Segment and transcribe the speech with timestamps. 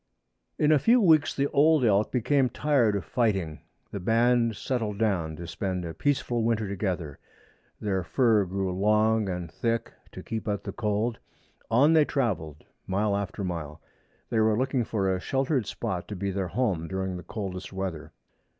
[0.57, 3.59] In a few weeks the old elk became tired of fighting.
[3.91, 7.19] The band settled down to spend a peaceful winter together.
[7.79, 11.19] Their fur grew long and thick to keep out the cold.
[11.69, 13.79] On they travelled mile after mile.
[14.31, 18.11] They were looking for a sheltered spot to be their home during the coldest weather.